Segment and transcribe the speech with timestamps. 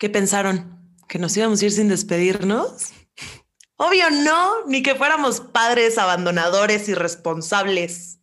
[0.00, 0.96] ¿Qué pensaron?
[1.08, 2.94] ¿Que nos íbamos a ir sin despedirnos?
[3.76, 8.18] Obvio no, ni que fuéramos padres abandonadores irresponsables.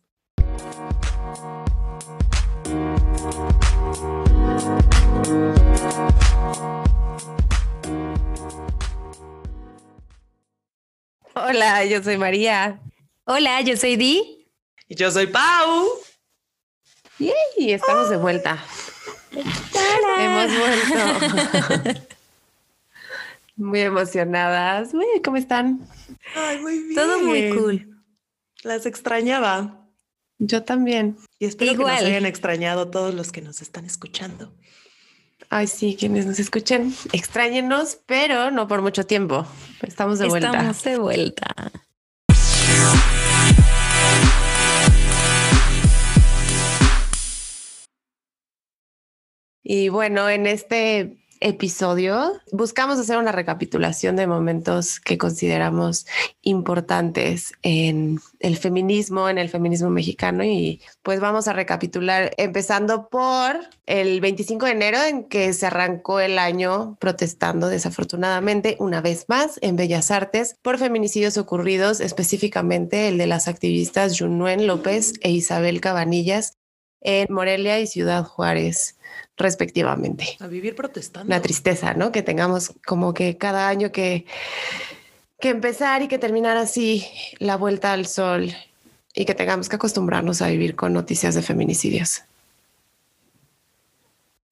[11.34, 12.80] Hola, yo soy María.
[13.22, 14.50] Hola, yo soy Di.
[14.88, 15.86] Y yo soy Pau.
[17.20, 18.64] Y estamos de vuelta.
[20.18, 22.00] Hemos vuelto.
[23.56, 24.90] muy emocionadas.
[25.24, 25.86] ¿Cómo están?
[26.34, 26.94] Ay, muy bien.
[26.94, 28.02] Todo muy cool.
[28.62, 29.86] Las extrañaba.
[30.38, 31.16] Yo también.
[31.38, 34.54] Y espero que nos hayan extrañado todos los que nos están escuchando.
[35.50, 39.46] Ay, sí, quienes nos escuchen, extrañenos, pero no por mucho tiempo.
[39.82, 40.48] Estamos de vuelta.
[40.48, 41.72] Estamos de vuelta.
[49.70, 56.06] Y bueno, en este episodio buscamos hacer una recapitulación de momentos que consideramos
[56.40, 60.42] importantes en el feminismo, en el feminismo mexicano.
[60.42, 66.18] Y pues vamos a recapitular empezando por el 25 de enero en que se arrancó
[66.20, 73.18] el año protestando desafortunadamente una vez más en Bellas Artes por feminicidios ocurridos, específicamente el
[73.18, 76.57] de las activistas Junuen López e Isabel Cabanillas
[77.00, 78.98] en Morelia y Ciudad Juárez
[79.38, 80.36] respectivamente.
[80.40, 81.28] A vivir protestando.
[81.28, 82.12] La tristeza, ¿no?
[82.12, 84.26] Que tengamos como que cada año que,
[85.40, 87.06] que empezar y que terminar así
[87.38, 88.52] la vuelta al sol
[89.14, 92.22] y que tengamos que acostumbrarnos a vivir con noticias de feminicidios.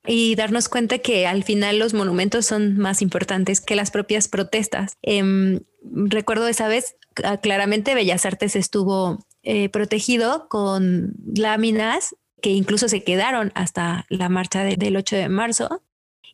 [0.08, 4.96] Y darnos cuenta que al final los monumentos son más importantes que las propias protestas.
[5.02, 12.88] Em, recuerdo esa vez, ah, claramente Bellas Artes estuvo eh, protegido con láminas que incluso
[12.88, 15.82] se quedaron hasta la marcha del 8 de marzo.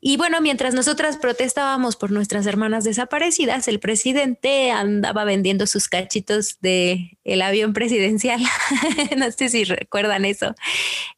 [0.04, 6.58] Y bueno, mientras nosotras protestábamos por nuestras hermanas desaparecidas, el presidente andaba vendiendo sus cachitos
[6.60, 8.40] de el avión presidencial.
[9.16, 10.56] no sé si recuerdan eso.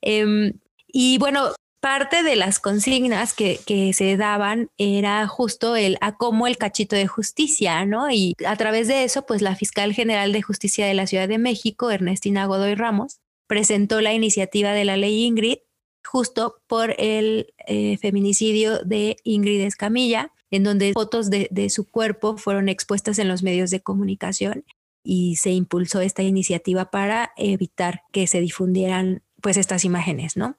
[0.03, 0.53] Em,
[0.86, 6.56] y bueno, parte de las consignas que, se daban era justo el a cómo el
[6.56, 8.10] cachito de justicia, ¿no?
[8.10, 11.36] Y a través de eso, pues la fiscal general de justicia de la Ciudad de
[11.36, 15.59] México, Ernestina Godoy Ramos, presentó la iniciativa de la ley Ingrid
[16.05, 22.69] justo por el eh, feminicidio de Ingrid Escamilla, en donde fotos de, su cuerpo fueron
[22.69, 24.65] expuestas en los medios de comunicación
[25.03, 30.56] y se impulsó esta iniciativa para evitar que se difundieran pues estas imágenes, ¿no?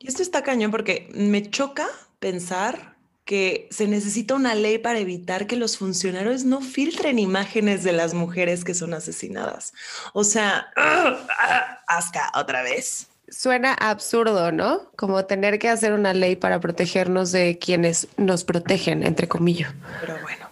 [0.00, 1.86] Esto está cañón porque me choca
[2.18, 2.97] pensar
[3.28, 8.14] que se necesita una ley para evitar que los funcionarios no filtren imágenes de las
[8.14, 9.74] mujeres que son asesinadas.
[10.14, 10.72] O sea,
[11.86, 13.08] asca otra vez.
[13.28, 14.90] Suena absurdo, ¿no?
[14.96, 19.74] Como tener que hacer una ley para protegernos de quienes nos protegen, entre comillas.
[20.00, 20.48] Pero bueno,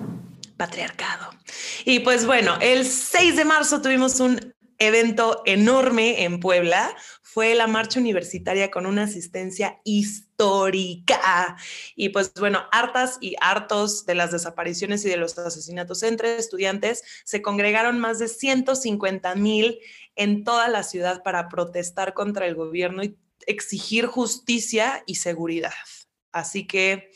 [0.59, 1.31] patriarcado.
[1.87, 6.95] Y pues bueno, el 6 de marzo tuvimos un evento enorme en Puebla,
[7.37, 11.59] fue la marcha universitaria con una asistencia histórica.
[11.95, 17.03] Y pues bueno, hartas y hartos de las desapariciones y de los asesinatos entre estudiantes,
[17.27, 19.81] se congregaron más de 150 mil
[20.15, 25.75] en toda la ciudad para protestar contra el gobierno y exigir justicia y seguridad.
[26.33, 27.11] Así que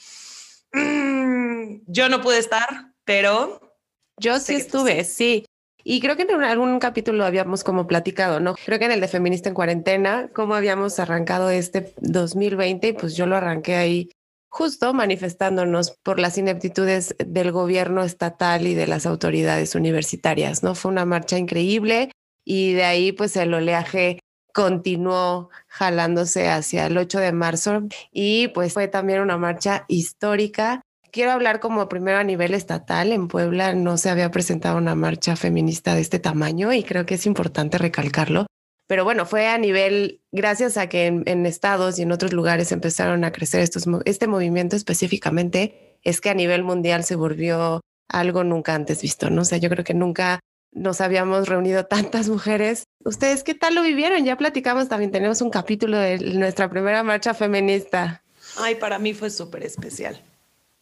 [0.75, 3.75] mm, yo no pude estar, pero...
[4.19, 5.47] Yo sí estuve, sí.
[5.85, 8.55] Y creo que en algún capítulo habíamos como platicado, ¿no?
[8.65, 13.17] Creo que en el de Feminista en Cuarentena, cómo habíamos arrancado este 2020 y pues
[13.17, 14.11] yo lo arranqué ahí
[14.51, 20.75] justo manifestándonos por las ineptitudes del gobierno estatal y de las autoridades universitarias, ¿no?
[20.75, 22.11] Fue una marcha increíble
[22.45, 24.19] y de ahí pues el oleaje
[24.53, 31.33] continuó jalándose hacia el 8 de marzo y pues fue también una marcha histórica quiero
[31.33, 33.13] hablar como primero a nivel estatal.
[33.13, 37.15] En Puebla no se había presentado una marcha feminista de este tamaño y creo que
[37.15, 38.47] es importante recalcarlo.
[38.87, 43.23] Pero bueno, fue a nivel, gracias a que en, estados y en otros lugares empezaron
[43.23, 48.75] a crecer estos, este movimiento específicamente, es que a nivel mundial se volvió algo nunca
[48.75, 49.43] antes visto, ¿no?
[49.43, 50.41] O sea, yo creo que nunca
[50.73, 52.83] nos habíamos reunido tantas mujeres.
[53.05, 54.25] ¿Ustedes qué tal lo vivieron?
[54.25, 58.25] Ya platicamos también, tenemos un capítulo de nuestra primera marcha feminista.
[58.59, 60.21] Ay, para mí fue súper especial.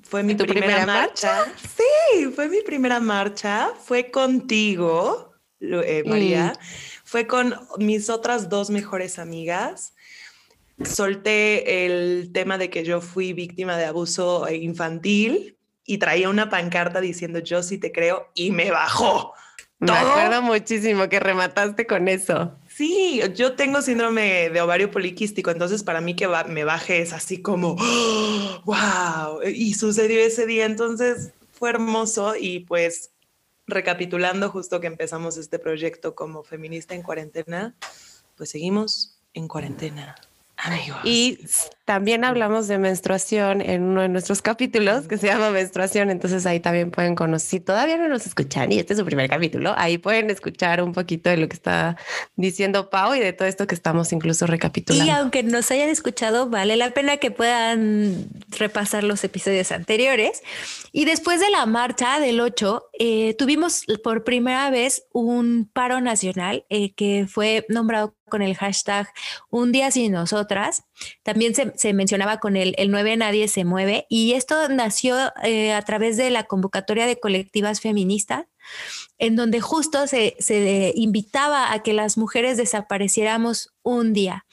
[0.08, 1.44] Fue mi primera, marcha?
[1.56, 3.72] Sí, fue mi primera marcha.
[3.84, 6.55] Fue contigo, eh, María.
[6.55, 6.64] Mm.
[7.05, 9.93] Fue con mis otras dos mejores amigas.
[10.82, 17.02] Solté el tema de que yo fui víctima de abuso infantil y traía una pancarta
[17.02, 19.34] diciendo yo sí te creo y me bajó.
[19.78, 22.58] Me acuerdo muchísimo que remataste con eso.
[22.78, 27.42] Sí, yo tengo síndrome de ovario poliquístico, entonces para mí que me baje es así
[27.42, 27.75] como,
[28.64, 33.10] wow, y sucedió ese día, entonces fue hermoso y pues
[33.66, 37.75] recapitulando justo que empezamos este proyecto como feminista en cuarentena,
[38.36, 40.14] pues seguimos en cuarentena.
[40.58, 40.99] Amigos.
[41.05, 41.38] Y
[41.84, 46.60] también hablamos de menstruación en uno de nuestros capítulos que se llama menstruación, entonces ahí
[46.60, 49.96] también pueden conocer, si todavía no nos escuchan y este es su primer capítulo, ahí
[49.96, 51.96] pueden escuchar un poquito de lo que está
[52.37, 55.06] diciendo Pau y de todo esto que estamos incluso recapitulando.
[55.06, 58.26] Y aunque nos hayan escuchado, vale la pena que puedan
[58.58, 60.43] repasar los episodios anteriores.
[60.93, 66.66] Y después de la marcha del 8, eh, tuvimos por primera vez un paro nacional
[66.69, 69.08] eh, que fue nombrado con el hashtag
[69.50, 70.84] Un día sin nosotras.
[71.22, 75.72] También se, se mencionaba con el, el 9 Nadie se mueve y esto nació eh,
[75.72, 78.46] a través de la convocatoria de colectivas feministas
[79.19, 84.44] en donde justo se, se invitaba a que las mujeres desapareciéramos un día.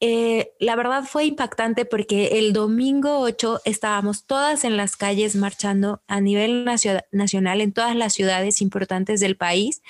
[0.00, 6.02] Eh, la verdad fue impactante porque el domingo 8 estábamos todas en las calles marchando
[6.08, 6.66] a nivel
[7.10, 9.82] nacional en todas las ciudades importantes del país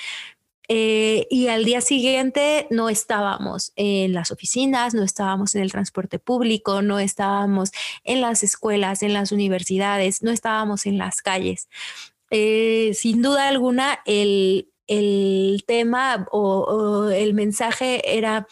[0.68, 6.18] eh, y al día siguiente no estábamos en las oficinas, no estábamos en el transporte
[6.18, 7.70] público, no estábamos
[8.02, 11.68] en las escuelas, en las universidades, no estábamos en las calles.
[12.30, 14.70] Eh, sin duda alguna, el,
[15.66, 18.46] tema o, el mensaje era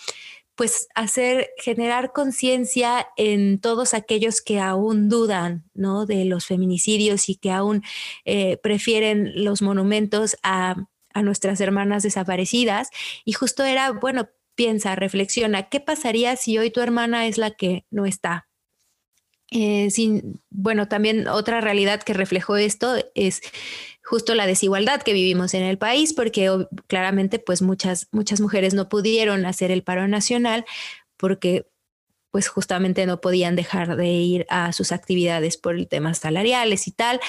[0.54, 6.04] pues hacer, generar conciencia en todos aquellos que aún dudan, ¿no?
[6.04, 7.82] De los feminicidios y que aún
[8.24, 10.76] eh, prefieren los monumentos a
[11.14, 12.90] a nuestras hermanas desaparecidas
[13.24, 17.84] y justo era, bueno, piensa, reflexiona, ¿qué pasaría si hoy tu hermana es la que
[17.90, 18.48] no está?
[19.50, 23.42] Eh, sin, bueno, también otra realidad que reflejó esto es
[24.02, 26.50] justo la desigualdad que vivimos en el país, porque
[26.86, 30.64] claramente pues muchas, muchas mujeres no pudieron hacer el paro nacional
[31.18, 31.66] porque
[32.32, 36.90] pues justamente no podían dejar de ir a sus actividades por el tema salariales y
[36.90, 37.20] tal.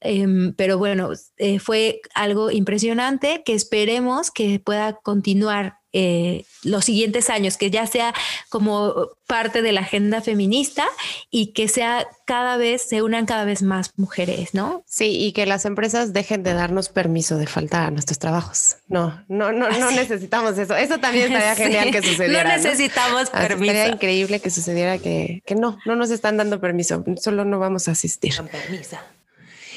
[0.00, 7.28] Em, pero bueno, eh, fue algo impresionante que esperemos que pueda continuar eh, los siguientes
[7.28, 8.14] años, que ya sea
[8.48, 10.84] como parte de la agenda feminista
[11.30, 14.84] y que sea cada vez, se unan cada vez más mujeres, ¿no?
[14.86, 18.76] Sí, y que las empresas dejen de darnos permiso de faltar a nuestros trabajos.
[18.88, 20.76] No, no, no, no necesitamos eso.
[20.76, 22.44] Eso también estaría genial que sucediera.
[22.44, 23.72] No necesitamos permiso.
[23.72, 27.88] Sería increíble que sucediera que, que no, no nos están dando permiso, solo no vamos
[27.88, 28.36] a asistir.
[28.36, 28.96] Con permiso.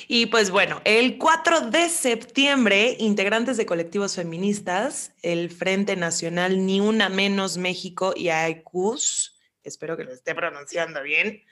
[0.07, 6.80] Y pues bueno, el 4 de septiembre, integrantes de colectivos feministas, el Frente Nacional Ni
[6.80, 11.44] Una Menos México y AECUS, espero que lo esté pronunciando bien,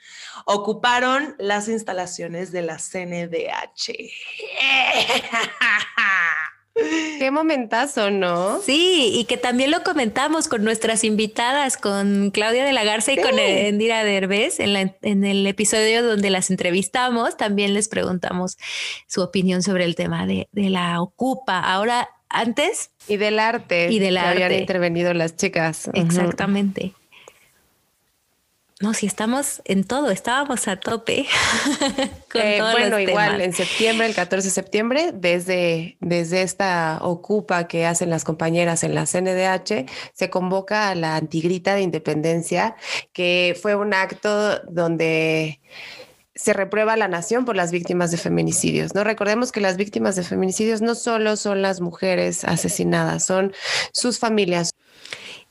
[0.46, 3.92] ocuparon las instalaciones de la CNDH.
[6.74, 8.60] Qué momentazo, ¿no?
[8.60, 13.16] Sí, y que también lo comentamos con nuestras invitadas, con Claudia de la Garza y
[13.16, 18.58] con Endira Derbez, en, en el episodio donde las entrevistamos, también les preguntamos
[19.06, 21.60] su opinión sobre el tema de, de la Ocupa.
[21.60, 22.90] Ahora, antes.
[23.06, 23.90] Y del arte.
[23.90, 24.44] Y del arte.
[24.44, 25.88] Habían intervenido las chicas.
[25.94, 26.92] Exactamente.
[28.84, 31.26] No, si estamos en todo, estábamos a tope.
[32.36, 38.10] Eh, bueno, igual en septiembre, el 14 de septiembre, desde, desde esta ocupa que hacen
[38.10, 42.74] las compañeras en la CNDH, se convoca a la antigrita de independencia,
[43.12, 45.60] que fue un acto donde
[46.34, 48.94] se reprueba a la nación por las víctimas de feminicidios.
[48.94, 53.52] No recordemos que las víctimas de feminicidios no solo son las mujeres asesinadas, son
[53.92, 54.72] sus familias,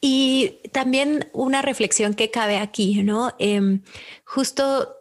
[0.05, 3.33] y también una reflexión que cabe aquí, ¿no?
[3.39, 3.83] Em,
[4.25, 4.97] justo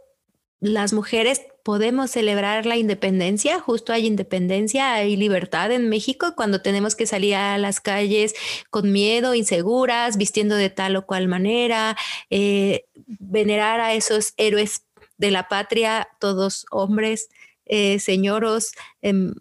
[0.61, 6.95] las mujeres podemos celebrar la independencia, justo hay independencia, hay libertad en México cuando tenemos
[6.95, 8.35] que salir a las calles
[8.71, 11.97] con miedo, inseguras, vistiendo de tal o cual manera,
[12.30, 12.85] eh,
[13.18, 14.83] venerar a esos héroes
[15.23, 17.31] de la patria, todos hombres,
[17.64, 19.33] eh, señoros em,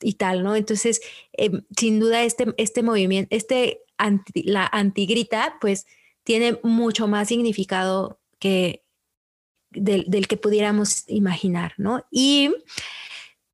[0.00, 0.56] y tal, ¿no?
[0.56, 1.00] Entonces,
[1.32, 3.82] em, sin duda este, este movimiento, este
[4.34, 5.86] la antigrita, pues
[6.24, 8.84] tiene mucho más significado que
[9.70, 12.04] del, que pudiéramos imaginar, ¿no?
[12.10, 12.54] Y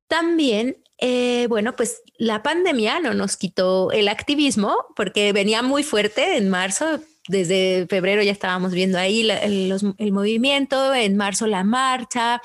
[0.07, 6.37] también, eh, bueno, pues la pandemia no nos quitó el activismo porque venía muy fuerte
[6.37, 6.99] en marzo.
[7.27, 12.41] Desde febrero ya estábamos viendo ahí el, movimiento, en marzo la marcha,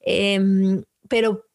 [0.00, 1.49] em, pero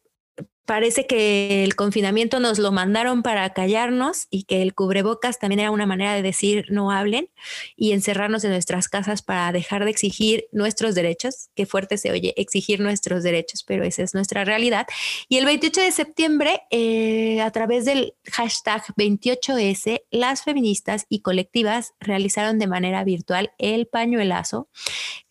[0.66, 5.70] parece que el confinamiento nos lo mandaron para callarnos y que el cubrebocas también era
[5.70, 7.30] una manera de decir no hablen
[7.76, 11.50] y encerrarnos en nuestras casas para dejar de exigir nuestros derechos.
[11.54, 14.86] Qué fuerte se oye exigir nuestros derechos, pero esa es nuestra realidad.
[15.28, 21.94] Y el 28 de septiembre, eh, a través del hashtag 28S, las feministas y colectivas
[22.00, 24.68] realizaron de manera virtual el pañuelazo,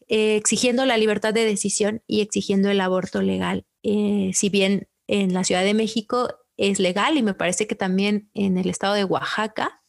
[0.08, 3.66] eh, exigiendo la libertad de decisión y exigiendo el aborto legal.
[3.84, 8.30] Eh, si bien en la Ciudad de México es legal y me parece que también
[8.34, 9.82] en el estado de Oaxaca.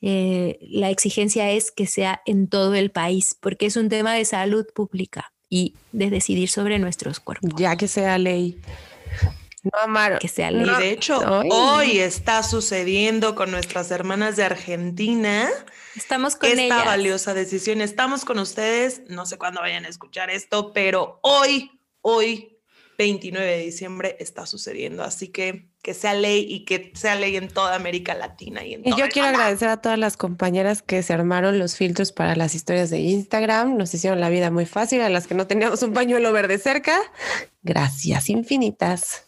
[0.00, 4.24] Eh, la exigencia es que sea en todo el país, porque es un tema de
[4.24, 7.50] salud pública y de decidir sobre nuestros cuerpos.
[7.56, 8.60] Ya que sea ley.
[9.62, 10.18] No, Amaro.
[10.18, 10.68] Que sea ley.
[10.68, 11.18] Y de hecho,
[11.50, 15.48] hoy está sucediendo con nuestras hermanas de Argentina.
[15.96, 17.80] Estamos con esta valiosa decisión.
[17.80, 19.02] Estamos con ustedes.
[19.08, 21.70] No sé cuándo vayan a escuchar esto, pero hoy,
[22.00, 22.55] hoy
[22.98, 25.02] 29 de diciembre está sucediendo.
[25.02, 28.64] Así que que sea ley y que sea ley en toda América Latina.
[28.64, 32.10] Y, en y yo quiero agradecer a todas las compañeras que se armaron los filtros
[32.10, 33.76] para las historias de Instagram.
[33.76, 35.00] Nos hicieron la vida muy fácil.
[35.00, 36.98] A las que no teníamos un pañuelo verde cerca,
[37.62, 39.24] gracias infinitas.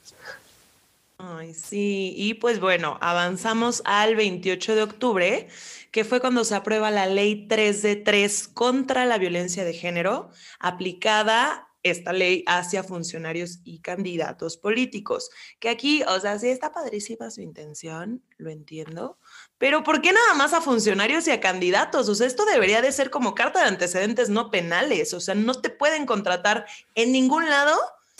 [1.18, 2.12] Ay, sí.
[2.16, 5.48] Y pues bueno, avanzamos al 28 de octubre
[5.90, 10.30] que fue cuando se aprueba la ley 3 de 3 contra la violencia de género,
[10.58, 15.30] aplicada esta ley hacia funcionarios y candidatos políticos.
[15.58, 19.18] Que aquí, o sea, sí está padrísima su intención, lo entiendo,
[19.58, 22.08] pero ¿por qué nada más a funcionarios y a candidatos?
[22.08, 25.54] O sea, esto debería de ser como carta de antecedentes no penales, o sea, no
[25.54, 27.76] te pueden contratar en ningún lado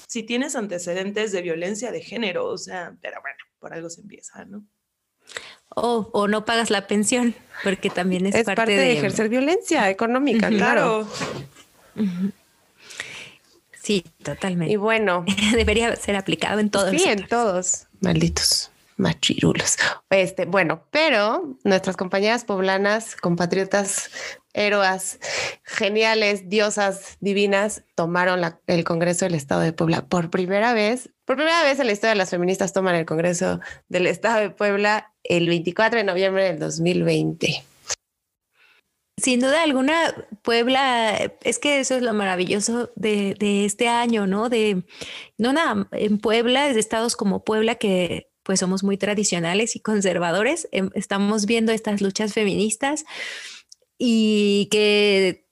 [0.07, 4.45] si tienes antecedentes de violencia de género, o sea, pero bueno, por algo se empieza,
[4.45, 4.65] ¿no?
[5.75, 11.07] O, o no pagas la pensión, porque también es, parte, de, ejercer violencia económica, claro.
[13.89, 14.71] Sí, totalmente.
[14.71, 15.25] Y bueno.
[15.55, 16.91] Debería ser aplicado en todos.
[16.91, 17.87] Sí, en todos.
[18.01, 19.77] Malditos machirulos.
[20.11, 24.11] Este, bueno, pero nuestras compañeras poblanas, compatriotas,
[24.53, 25.21] héroas,
[25.63, 31.11] geniales, diosas divinas, tomaron el Congreso del Estado de Puebla por primera vez.
[31.25, 35.13] Por primera vez en la historia las feministas toman el Congreso del Estado de Puebla
[35.23, 37.65] el 24 de noviembre del 2020.
[39.21, 44.49] Sin duda alguna, Puebla, es que eso es lo maravilloso de, este año, ¿no?
[44.49, 44.85] De,
[45.37, 50.69] no nada, en Puebla, de estados como Puebla, que pues somos muy tradicionales y conservadores,
[50.73, 53.05] em, estamos viendo estas luchas feministas
[53.99, 55.47] y que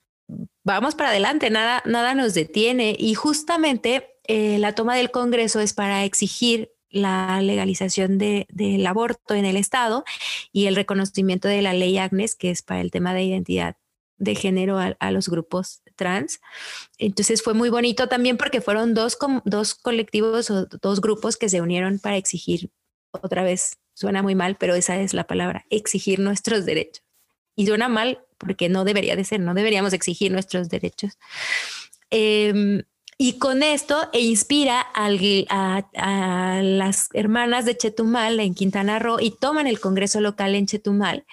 [0.65, 2.97] vamos para adelante, nada, nada nos detiene.
[2.99, 9.45] Y justamente eh, la toma del Congreso es para exigir la legalización del aborto en
[9.45, 10.05] el Estado
[10.53, 13.77] y el reconocimiento de la ley Agnes, que es para el tema de identidad
[14.19, 16.41] de género a, los grupos trans.
[16.99, 21.61] Entonces fue muy bonito también porque fueron dos, dos colectivos o dos grupos que se
[21.61, 22.71] unieron para exigir,
[23.11, 27.05] otra vez suena muy mal, pero esa es la palabra, exigir nuestros derechos.
[27.55, 31.19] Y suena mal porque no debería de ser, no deberíamos exigir nuestros derechos.
[32.11, 32.83] Em,
[33.19, 39.67] y con esto e inspira a, las hermanas de Chetumal en Quintana Roo y toman
[39.67, 41.25] el Congreso local en Chetumal,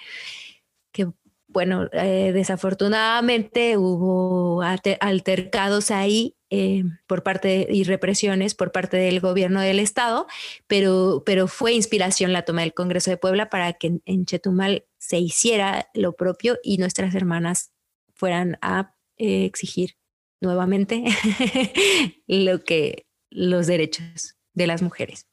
[0.92, 1.08] que
[1.46, 9.60] bueno, eh, desafortunadamente hubo altercados ahí eh, por parte y represiones por parte del gobierno
[9.60, 10.26] del estado,
[10.66, 15.18] pero, pero fue inspiración la toma del Congreso de Puebla para que en, Chetumal se
[15.18, 17.72] hiciera lo propio y nuestras hermanas
[18.14, 19.96] fueran a eh, exigir
[20.44, 21.04] nuevamente
[22.26, 25.26] lo que los derechos de las mujeres.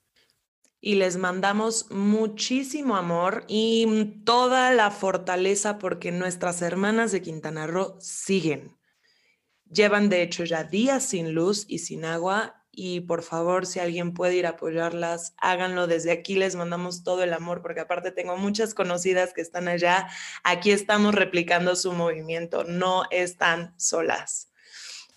[0.79, 7.97] Y les mandamos muchísimo amor y toda la fortaleza porque nuestras hermanas de Quintana Roo
[7.99, 8.75] siguen.
[9.69, 14.13] Llevan de hecho ya días sin luz y sin agua y por favor, si alguien
[14.13, 16.35] puede ir a apoyarlas, háganlo desde aquí.
[16.35, 20.07] Les mandamos todo el amor porque aparte tengo muchas conocidas que están allá.
[20.43, 22.63] Aquí estamos replicando su movimiento.
[22.63, 24.50] No están solas.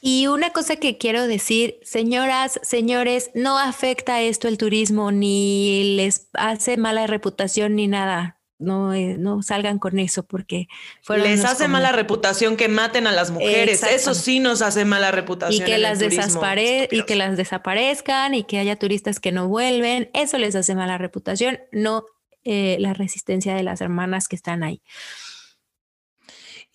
[0.07, 6.29] Y una cosa que quiero decir, señoras, señores, no afecta esto el turismo, ni les
[6.35, 8.39] hace mala reputación ni nada.
[8.59, 10.69] No, eh, no salgan con eso porque
[11.09, 13.83] les hace mala reputación que maten a las mujeres.
[13.83, 15.67] Eso sí nos hace mala reputación.
[15.67, 20.11] Y que las y que las desaparezcan y que haya turistas que no vuelven.
[20.13, 22.05] Eso les hace mala reputación, no
[22.45, 24.83] eh, la resistencia de las hermanas que están ahí.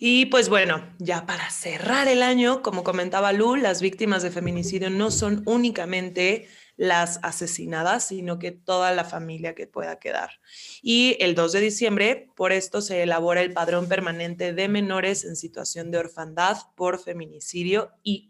[0.02, 4.90] Y pues bueno, ya para cerrar el año, como comentaba Lu, las víctimas de feminicidio
[4.90, 10.40] no son únicamente las asesinadas, sino que toda la familia que pueda quedar.
[10.82, 15.36] Y el 2 de diciembre, por esto se elabora el padrón permanente de menores en
[15.36, 18.26] situación de orfandad por feminicidio y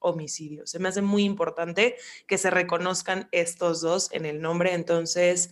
[0.00, 0.66] homicidio.
[0.66, 5.48] Se me hace muy importante que se reconozcan estos dos en el nombre, entonces,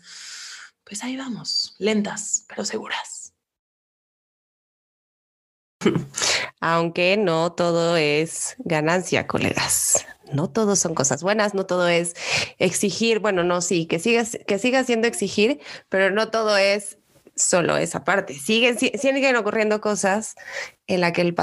[0.85, 3.22] pues ahí vamos, lentas, pero seguras.
[6.60, 12.14] Aunque no todo es ganancia, colegas no todo son cosas buenas, no todo es
[12.58, 16.98] exigir, bueno, no, sí, que sigas, que siga siendo exigir, pero no todo es
[17.34, 18.34] solo esa parte.
[18.34, 20.34] Siguen, siguen ocurriendo cosas
[20.86, 21.34] en las que el,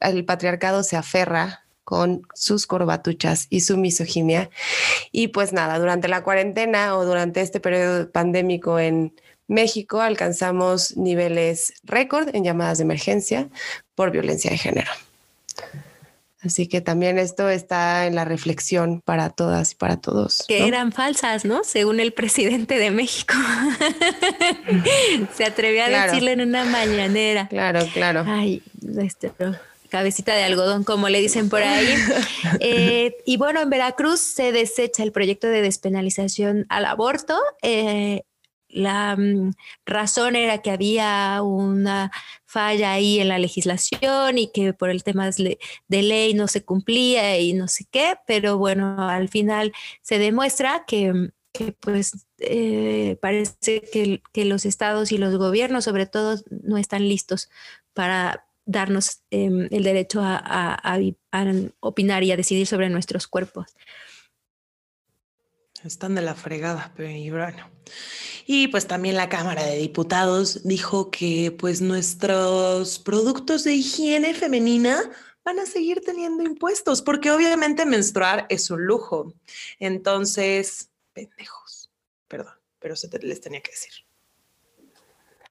[0.00, 4.50] el patriarcado se aferra con sus corbatuchas y su misoginia.
[5.10, 9.14] Y pues nada, durante la cuarentena o durante este periodo pandémico en
[9.52, 13.48] México alcanzamos niveles récord en llamadas de emergencia
[13.94, 14.90] por violencia de género.
[16.40, 20.42] Así que también esto está en la reflexión para todas y para todos.
[20.48, 21.62] Que eran falsas, ¿no?
[21.62, 23.34] Según el presidente de México.
[25.36, 27.46] Se atrevió a decirlo en una mañanera.
[27.46, 28.24] Claro, claro.
[28.26, 28.60] Ay,
[28.98, 29.30] este,
[29.88, 31.86] cabecita de algodón, como le dicen por ahí.
[32.60, 37.38] Eh, y bueno, en Veracruz se desecha el proyecto de despenalización al aborto.
[37.62, 38.22] Eh,
[38.72, 39.52] la mm,
[39.86, 42.10] razón era que había una
[42.44, 45.58] falla ahí en la legislación y que por el tema de
[46.02, 51.12] ley no se cumplía y no sé qué, pero bueno, al final se demuestra que,
[51.12, 51.28] mm,
[51.80, 57.50] pues eh, parece que, los estados y los gobiernos sobre todo no están listos
[57.94, 60.98] para darnos em, el derecho a,
[61.80, 63.66] opinar y a decidir sobre nuestros cuerpos.
[65.84, 67.70] Están de la fregada, pero bueno.
[68.46, 75.10] Y pues también la Cámara de Diputados dijo que pues nuestros productos de higiene femenina
[75.44, 79.34] van a seguir teniendo impuestos, porque obviamente menstruar es un lujo.
[79.78, 81.90] Entonces, pendejos,
[82.28, 83.92] perdón, pero se les tenía que decir.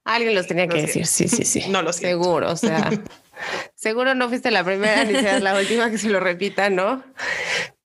[0.04, 1.64] Alguien los tenía que decir, sí, sí, sí.
[1.70, 2.24] No lo siento.
[2.24, 2.90] Seguro, o sea,
[3.76, 7.04] seguro no fuiste la primera ni seas la última que se lo repita, ¿no?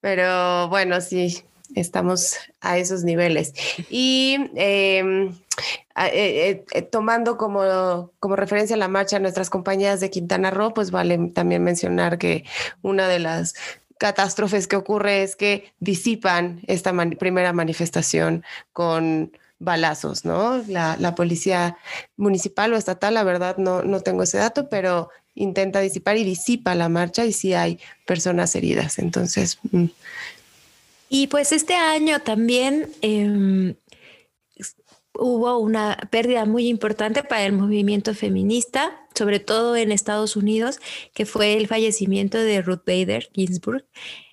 [0.00, 3.52] Pero bueno, sí, estamos a esos niveles.
[3.90, 5.34] Y em,
[6.12, 11.18] eh, eh, tomando como, como referencia la marcha nuestras compañías de Quintana Roo, pues vale
[11.34, 12.44] también mencionar que
[12.82, 13.54] una de las
[13.98, 20.62] catástrofes que ocurre es que disipan esta primera manifestación con balazos, ¿no?
[20.68, 21.78] La, la, policía
[22.16, 26.74] municipal o estatal, la verdad no, no tengo ese dato, pero intenta disipar y disipa
[26.74, 28.98] la marcha y sí hay personas heridas.
[28.98, 29.86] Entonces, mm,
[31.08, 33.76] y pues este año también em,
[35.18, 40.80] hubo una pérdida muy importante para el movimiento feminista, sobre todo en Estados Unidos,
[41.14, 43.86] que fue el fallecimiento de Ruth Bader Ginsburg,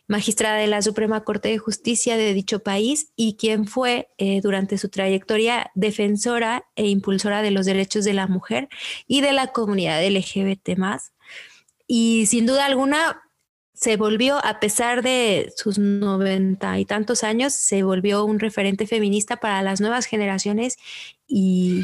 [0.07, 4.77] magistrada de la Suprema Corte de Justicia de dicho país y quien fue eh, durante
[4.77, 8.67] su trayectoria defensora e impulsora de los derechos de la mujer
[9.07, 10.77] y de la comunidad LGBT
[11.88, 13.22] Y sin duda alguna
[13.73, 19.38] se volvió, a pesar de sus noventa y tantos años, se volvió un referente feminista
[19.38, 20.77] para las nuevas generaciones
[21.27, 21.83] y,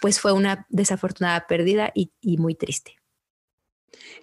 [0.00, 2.96] pues fue una desafortunada pérdida y, y muy triste.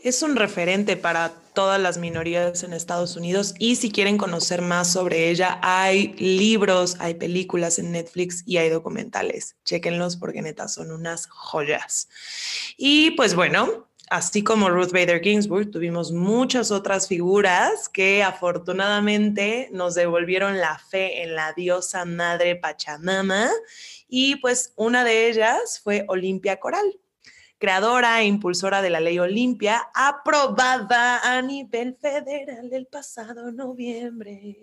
[0.04, 4.92] Es un referente para todas las minorías en Estados Unidos y si quieren conocer más
[4.92, 9.58] sobre ella, hay libros, hay películas en Netflix y hay documentales.
[9.64, 12.10] Chequenlos porque neta son unas joyas.
[12.78, 19.96] Y pues bueno, así como Ruth Bader Ginsburg, tuvimos muchas otras figuras que afortunadamente nos
[19.96, 23.50] devolvieron la fe en la diosa madre Pachamama
[24.10, 27.00] y pues una de ellas fue Olimpia Coral
[27.58, 34.58] creadora e impulsora de la ley Olimpia, aprobada a nivel federal el pasado noviembre.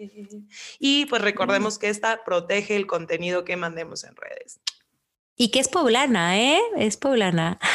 [0.81, 4.59] Y pues recordemos que esta protege el contenido que mandemos en redes.
[5.41, 6.61] Y que es poblana, ¿eh?
[6.77, 7.59] Es poblana.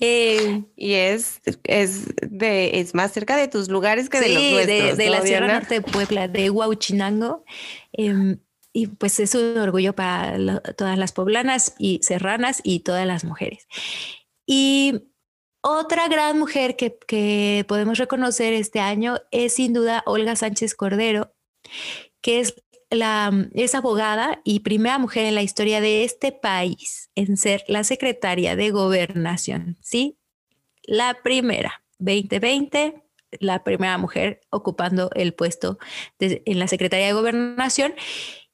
[0.00, 4.66] Eh, y es, es, de, es más cerca de tus lugares que de los nuestros.
[4.98, 7.44] De, de la Sierra Norte de Puebla, de Huauchinango.
[7.92, 8.38] Em,
[8.72, 13.66] y pues es un orgullo para todas las poblanas y serranas y todas las mujeres.
[14.46, 15.04] Y
[15.62, 21.34] otra gran mujer que, que podemos reconocer este año es sin duda Olga Sánchez Cordero,
[22.20, 22.63] que es
[22.94, 27.84] la, es abogada y primera mujer en la historia de este país en ser la
[27.84, 30.18] secretaria de gobernación, ¿sí?
[30.82, 33.02] La primera, 2020,
[33.40, 35.78] la primera mujer ocupando el puesto
[36.18, 37.94] en la Secretaría de Gobernación.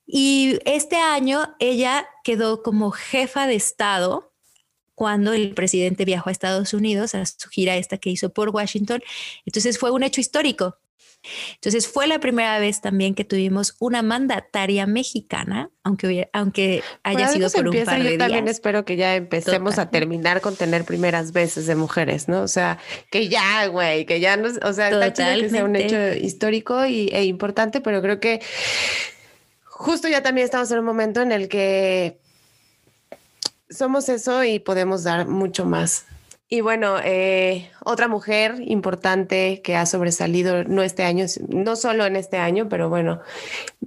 [0.07, 4.33] Y este año ella quedó como jefa de Estado
[4.95, 9.03] cuando el presidente viajó a Estados Unidos a su gira esta que hizo por Washington.
[9.47, 10.77] Entonces fue un hecho histórico.
[11.55, 17.51] Entonces fue la primera vez también que tuvimos una mandataria mexicana, aunque, aunque haya sido
[17.51, 21.33] por un par de Yo también espero que ya empecemos a terminar con tener primeras
[21.33, 22.41] veces de mujeres, ¿no?
[22.43, 22.79] O sea,
[23.11, 26.87] que ya, güey, que ya no, o sea, está chido que sea un hecho histórico
[26.87, 28.41] y, e importante, pero creo que
[29.65, 32.19] justo ya también estamos en un momento en el que
[33.69, 36.07] somos eso y podemos dar mucho más.
[36.53, 42.17] Y bueno, eh, otra mujer importante que ha sobresalido no este año, no solo en
[42.17, 43.21] este año, pero bueno,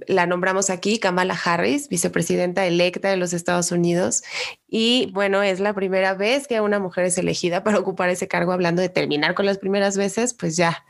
[0.06, 4.22] la nombramos aquí, Kamala Harris, vicepresidenta electa de los Estados Unidos.
[4.66, 8.52] Y bueno, es la primera vez que una mujer es elegida para ocupar ese cargo,
[8.52, 10.86] hablando de terminar con las primeras veces, pues ya,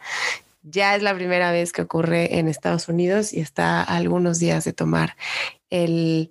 [0.63, 4.63] ya es la primera vez que ocurre en Estados Unidos y está a algunos días
[4.63, 5.17] de tomar
[5.71, 6.31] el,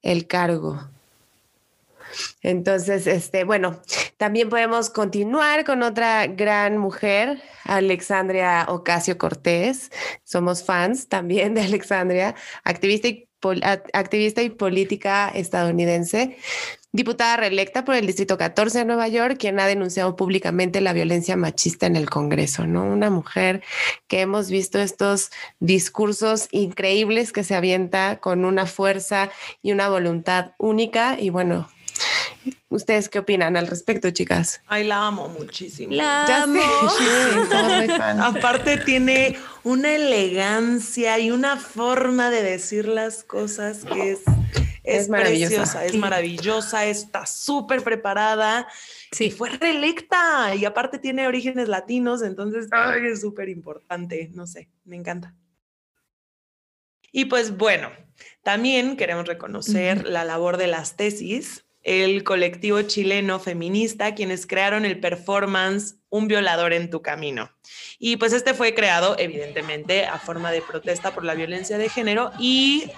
[0.00, 0.88] el cargo.
[2.42, 3.80] Entonces, este, bueno,
[4.16, 9.90] también podemos continuar con otra gran mujer, Alexandria Ocasio Cortés.
[10.24, 13.28] Somos fans también de Alexandria, activista y,
[13.92, 16.36] activista y política estadounidense
[16.92, 21.36] diputada reelecta por el Distrito 14 de Nueva York, quien ha denunciado públicamente la violencia
[21.36, 22.84] machista en el Congreso, ¿no?
[22.84, 23.62] Una mujer
[24.08, 29.30] que hemos visto estos discursos increíbles que se avienta con una fuerza
[29.62, 31.68] y una voluntad única y bueno,
[32.68, 34.62] ¿Ustedes qué opinan al respecto, chicas?
[34.66, 35.92] Ay, la amo muchísimo.
[35.94, 36.60] La amo.
[38.22, 44.20] Aparte tiene una elegancia y una forma de decir las cosas que es,
[44.84, 48.68] es, maravillosa, es maravillosa, está súper preparada.
[49.12, 49.30] Sí.
[49.30, 52.68] fue reelecta y aparte tiene orígenes latinos, entonces
[53.02, 55.34] es súper importante, no sé, me encanta.
[57.12, 57.90] Y pues bueno,
[58.42, 65.00] también queremos reconocer la labor de las tesis el colectivo chileno feminista, quienes crearon el
[65.00, 67.50] performance Un violador en tu camino.
[67.98, 72.32] Y pues este fue creado evidentemente a forma de protesta por la violencia de género
[72.38, 72.90] y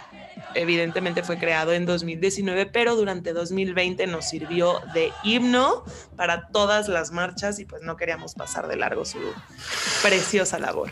[0.54, 5.84] evidentemente fue creado en 2019, pero durante 2020 nos sirvió de himno
[6.16, 9.18] para todas las marchas y pues no queríamos pasar de largo su
[10.02, 10.90] preciosa labor.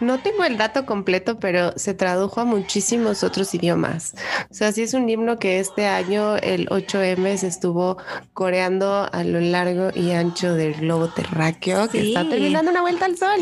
[0.00, 4.14] No tengo el dato completo, pero se tradujo a muchísimos otros idiomas.
[4.50, 7.96] O sea, sí es un himno que este año el 8M se estuvo
[8.32, 13.16] coreando a lo largo y ancho del globo terráqueo, que está terminando una vuelta al
[13.16, 13.40] sol.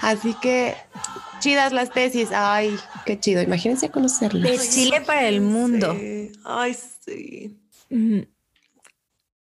[0.00, 0.74] Así que
[1.40, 2.28] chidas las tesis.
[2.32, 3.42] Ay, qué chido.
[3.42, 4.42] Imagínense conocerlas.
[4.42, 5.96] De Chile para el mundo.
[6.44, 7.56] Ay, sí.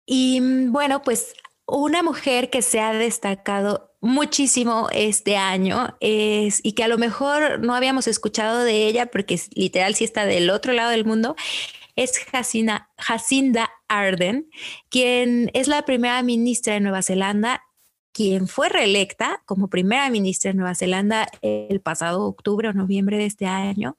[0.07, 1.35] Y mm, bueno, pues
[1.67, 7.61] una mujer que se ha destacado muchísimo este año es, y que a lo mejor
[7.61, 11.37] no habíamos escuchado de ella porque literal sí está del otro lado del mundo,
[11.97, 14.51] es Jacinda, Jacinda Arden,
[14.91, 17.63] quien es la primera ministra de Nueva Zelanda,
[18.13, 23.27] quien fue reelecta como primera ministra de Nueva Zelanda el pasado octubre o noviembre de
[23.27, 23.97] este año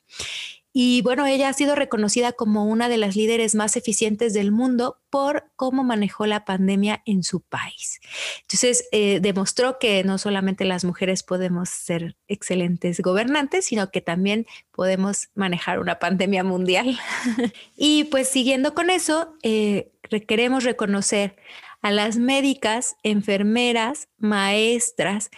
[0.77, 4.99] y bueno, ella ha sido reconocida como una de las líderes más eficientes del mundo
[5.09, 8.01] por cómo manejó la pandemia en su país.
[8.41, 14.47] Entonces, eh, demostró que no solamente las mujeres podemos ser excelentes gobernantes, sino que también
[14.73, 16.99] podemos manejar una pandemia mundial.
[17.77, 19.93] y pues siguiendo con eso, eh,
[20.27, 21.37] queremos reconocer
[21.81, 25.31] a las médicas, enfermeras, maestras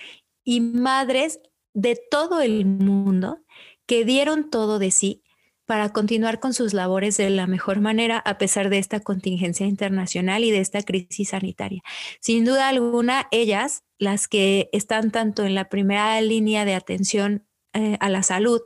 [0.44, 1.42] y madres
[1.76, 3.38] de todo el mundo
[3.86, 5.24] que dieron todo de sí
[5.68, 10.44] para continuar con sus labores de la mejor manera a pesar de esta contingencia internacional
[10.44, 11.84] y de esta crisis sanitaria.
[12.22, 17.98] Sin duda alguna, ellas, las que están tanto en la primera línea de atención eh,
[18.00, 18.62] a la salud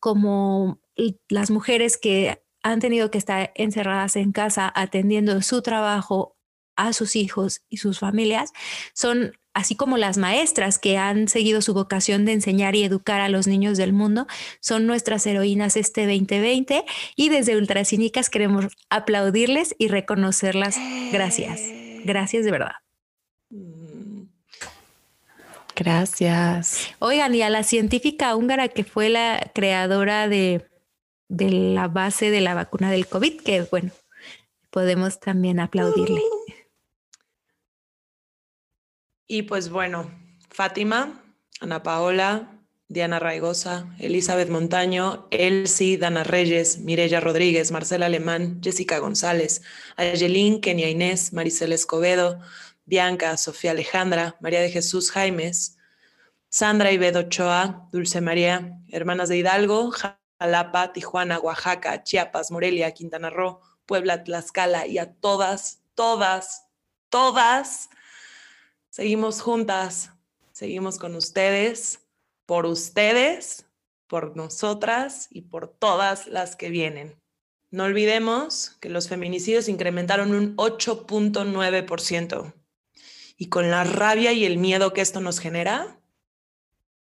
[0.00, 0.80] como
[1.28, 6.35] las mujeres que han tenido que estar encerradas en casa atendiendo su trabajo
[6.76, 8.52] a sus hijos y sus familias,
[8.94, 13.30] son así como las maestras que han seguido su vocación de enseñar y educar a
[13.30, 14.26] los niños del mundo,
[14.60, 16.84] son nuestras heroínas este 2020
[17.16, 20.76] y desde Ultracínicas queremos aplaudirles y reconocerlas.
[21.10, 21.62] Gracias.
[22.04, 22.72] Gracias de verdad.
[25.74, 26.88] Gracias.
[26.98, 30.66] Oigan, y a la científica húngara que fue la creadora de,
[31.28, 33.90] de la base de la vacuna del COVID, que bueno,
[34.70, 36.20] podemos también aplaudirle.
[39.26, 40.10] Y pues bueno,
[40.50, 41.22] Fátima,
[41.60, 49.62] Ana Paola, Diana Raigosa, Elizabeth Montaño, Elsie, Dana Reyes, Mirella Rodríguez, Marcela Alemán, Jessica González,
[49.96, 52.38] Ayelín, Kenia Inés, Maricela Escobedo,
[52.84, 55.78] Bianca, Sofía Alejandra, María de Jesús Jaimes,
[56.48, 59.92] Sandra Ibedo Ochoa, Dulce María, Hermanas de Hidalgo,
[60.38, 66.68] Jalapa, Tijuana, Oaxaca, Chiapas, Morelia, Quintana Roo, Puebla, Tlaxcala y a todas todas,
[67.08, 67.88] todas,
[68.96, 70.12] seguimos juntas,
[70.52, 72.08] seguimos con ustedes,
[72.46, 73.66] por ustedes,
[74.06, 77.20] por nosotras y por todas las que vienen.
[77.70, 82.54] No olvidemos que los feminicidios incrementaron un 8.9%.
[83.36, 86.00] Y con la rabia y el miedo que esto nos genera,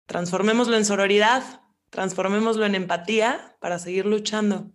[0.07, 4.71] transformémoslo en sororidad, transformémoslo en empatía para seguir luchando,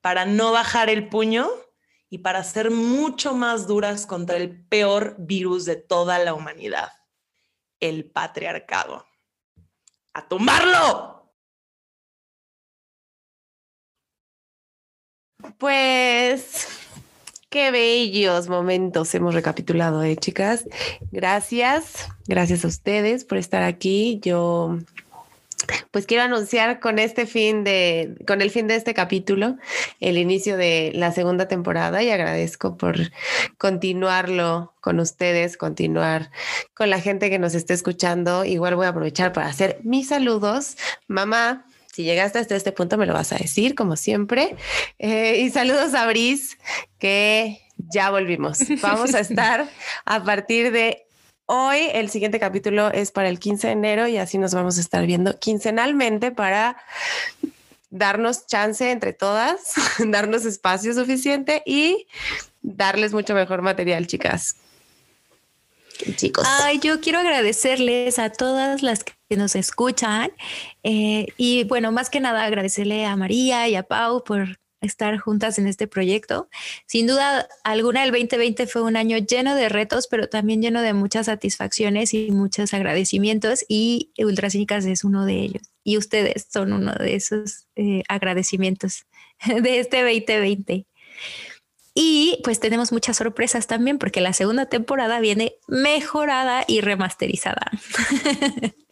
[0.00, 1.50] para no bajar el puño
[2.14, 6.92] y para ser mucho más duras contra el peor virus de toda la humanidad,
[7.80, 9.04] el patriarcado.
[10.12, 11.34] ¡A tumbarlo!
[15.58, 16.68] Pues
[17.50, 20.66] qué bellos momentos hemos recapitulado, ¿eh, chicas?
[21.10, 24.20] Gracias, gracias a ustedes por estar aquí.
[24.22, 24.78] Yo
[25.90, 29.56] pues quiero anunciar con este fin de, con el fin de este capítulo,
[30.00, 32.96] el inicio de la segunda temporada y agradezco por
[33.58, 36.30] continuarlo con ustedes, continuar
[36.74, 38.44] con la gente que nos esté escuchando.
[38.44, 40.76] Igual voy a aprovechar para hacer mis saludos.
[41.06, 44.56] Mamá, si llegaste hasta este punto, me lo vas a decir, como siempre.
[44.98, 46.58] Eh, y saludos a Bris,
[46.98, 48.58] que ya volvimos.
[48.82, 49.68] Vamos a estar
[50.04, 51.03] a partir de
[51.46, 51.88] hoy.
[51.92, 55.06] El siguiente capítulo es para el 15 de enero y así nos vamos a estar
[55.06, 56.76] viendo quincenalmente para
[57.90, 59.74] darnos chance entre todas,
[60.06, 62.06] darnos espacio suficiente y
[62.62, 64.56] darles mucho mejor material, chicas.
[66.16, 66.44] Chicos.
[66.60, 70.32] Ay, yo quiero agradecerles a todas las que nos escuchan.
[70.82, 75.58] Eh, y bueno, más que nada agradecerle a María y a Pau por estar juntas
[75.58, 76.48] en este proyecto.
[76.86, 80.92] Sin duda alguna, el 2020 fue un año lleno de retos, pero también lleno de
[80.92, 85.62] muchas satisfacciones y muchos agradecimientos y Ultracínicas es uno de ellos.
[85.82, 89.06] Y ustedes son uno de esos eh, agradecimientos
[89.46, 90.86] de este 2020.
[91.96, 97.70] Y pues tenemos muchas sorpresas también porque la segunda temporada viene mejorada y remasterizada.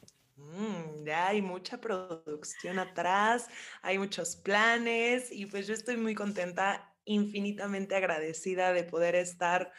[1.05, 3.49] ya hay mucha producción atrás,
[3.83, 9.73] hay muchos planes y pues yo estoy muy contenta, infinitamente agradecida de poder estar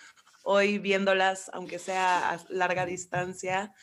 [0.44, 3.74] hoy viéndolas, aunque sea a larga distancia,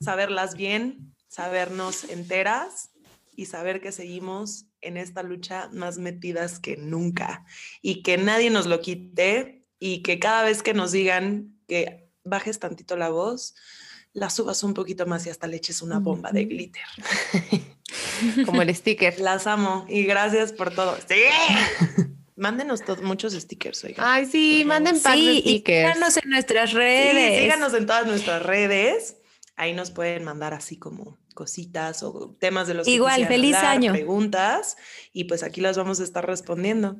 [0.00, 2.90] saberlas bien, sabernos enteras
[3.36, 7.44] y saber que seguimos en esta lucha más metidas que nunca
[7.80, 12.58] y que nadie nos lo quite y que cada vez que nos digan que bajes
[12.58, 13.54] tantito la voz,
[14.12, 16.82] la subas un poquito más y hasta le eches una bomba de glitter.
[18.46, 19.18] Como el sticker.
[19.20, 20.96] Las amo y gracias por todo.
[21.08, 21.22] Sí.
[22.36, 25.94] Mándenos muchos stickers, Ay, sí, manden packs de stickers.
[25.94, 27.34] síganos en nuestras redes.
[27.36, 29.16] Sí, síganos en todas nuestras redes.
[29.54, 33.92] Ahí nos pueden mandar así como cositas o temas de los Igual, feliz año.
[33.92, 34.76] Preguntas
[35.12, 36.96] y pues aquí las vamos a estar respondiendo.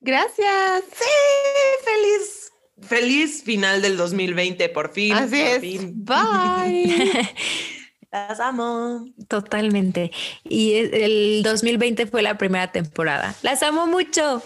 [0.00, 0.84] Gracias.
[0.92, 2.41] Sí, feliz
[2.80, 5.12] Feliz final del 2020, por fin.
[5.14, 5.62] Así es.
[5.94, 7.30] Bye.
[8.12, 9.06] Las amo.
[9.28, 10.10] Totalmente.
[10.44, 13.34] Y el 2020 fue la primera temporada.
[13.42, 14.42] Las amo mucho.